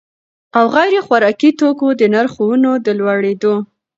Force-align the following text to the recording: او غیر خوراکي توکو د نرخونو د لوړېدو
او 0.57 0.63
غیر 0.75 0.93
خوراکي 1.05 1.49
توکو 1.59 1.87
د 1.99 2.01
نرخونو 2.13 2.71
د 2.85 2.87
لوړېدو 2.99 3.55